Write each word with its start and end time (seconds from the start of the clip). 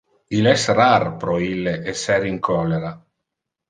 Il 0.37 0.47
es 0.51 0.63
rar 0.79 1.05
pro 1.25 1.37
ille 1.51 1.77
esser 1.95 2.21
in 2.35 2.43
cholera. 2.51 2.97